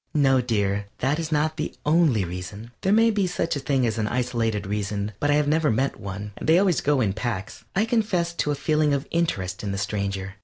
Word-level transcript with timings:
No, 0.15 0.41
dear, 0.41 0.87
that 0.97 1.19
is 1.19 1.31
not 1.31 1.57
the 1.57 1.75
only 1.85 2.25
reason. 2.25 2.71
There 2.81 2.91
may 2.91 3.11
be 3.11 3.27
such 3.27 3.55
a 3.55 3.59
thing 3.59 3.85
as 3.85 3.99
an 3.99 4.07
isolated 4.07 4.65
reason, 4.65 5.11
but 5.19 5.29
I 5.29 5.35
have 5.35 5.47
never 5.47 5.69
met 5.69 5.99
one 5.99 6.31
they 6.41 6.57
always 6.57 6.81
go 6.81 7.01
in 7.01 7.13
packs. 7.13 7.65
I 7.75 7.85
confess 7.85 8.33
to 8.37 8.49
a 8.49 8.55
feeling 8.55 8.95
of 8.95 9.05
interest 9.11 9.61
in 9.61 9.71
the 9.71 9.77
stranger. 9.77 10.37